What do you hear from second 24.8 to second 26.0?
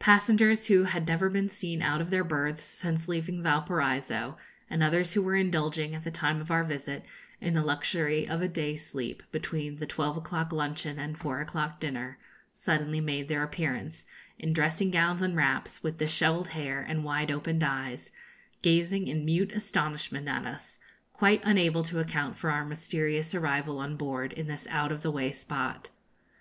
of the way spot.